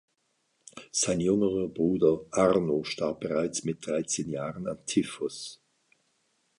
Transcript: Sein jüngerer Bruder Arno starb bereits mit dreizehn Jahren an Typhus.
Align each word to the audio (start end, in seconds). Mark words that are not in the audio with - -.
Sein 0.91 1.19
jüngerer 1.19 1.67
Bruder 1.67 2.21
Arno 2.31 2.83
starb 2.83 3.19
bereits 3.19 3.63
mit 3.65 3.85
dreizehn 3.85 4.31
Jahren 4.31 4.65
an 4.67 4.83
Typhus. 4.87 5.61